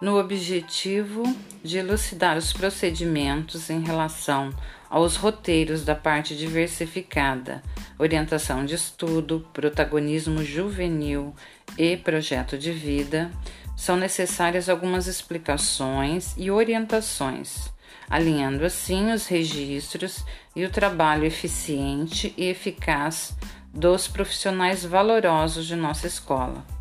[0.00, 1.22] no objetivo
[1.62, 4.50] de elucidar os procedimentos em relação
[4.88, 7.62] aos roteiros da parte diversificada,
[7.98, 11.34] orientação de estudo, protagonismo juvenil
[11.76, 13.30] e projeto de vida,
[13.76, 17.70] são necessárias algumas explicações e orientações,
[18.08, 20.24] alinhando assim os registros
[20.54, 23.36] e o trabalho eficiente e eficaz
[23.74, 26.77] dos profissionais valorosos de nossa escola.